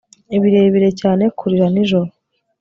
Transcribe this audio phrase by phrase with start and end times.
[0.41, 2.09] birebire cyane kurira nijoro